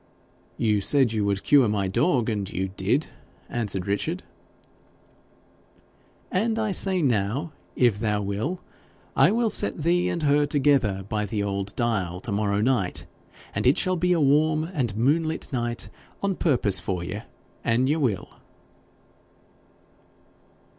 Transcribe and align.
'You 0.57 0.81
said 0.81 1.13
you 1.13 1.23
would 1.25 1.43
cure 1.43 1.67
my 1.67 1.87
dog, 1.87 2.27
and 2.27 2.51
you 2.51 2.69
did,' 2.69 3.05
answered 3.49 3.85
Richard. 3.85 4.23
'And 6.31 6.57
I 6.57 6.71
say 6.71 7.03
now, 7.03 7.51
if 7.75 7.99
thou 7.99 8.19
will, 8.23 8.61
I 9.15 9.29
will 9.29 9.51
set 9.51 9.83
thee 9.83 10.09
and 10.09 10.23
her 10.23 10.47
together 10.47 11.05
by 11.07 11.27
the 11.27 11.43
old 11.43 11.75
dial 11.75 12.19
to 12.21 12.31
morrow 12.31 12.61
night, 12.61 13.05
and 13.53 13.67
it 13.67 13.77
shall 13.77 13.95
be 13.95 14.11
a 14.11 14.19
warm 14.19 14.63
and 14.63 14.97
moonlit 14.97 15.53
night 15.53 15.89
on 16.23 16.33
purpose 16.33 16.79
for 16.79 17.03
ye, 17.03 17.21
an 17.63 17.85
ye 17.85 17.95
will.' 17.97 18.31